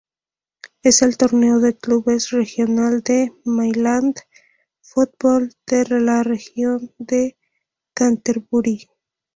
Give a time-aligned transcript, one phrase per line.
[0.81, 4.15] Es el torneo de clubes regional de Mainland
[4.81, 7.37] Football, de la región de
[7.93, 8.89] Canterbury.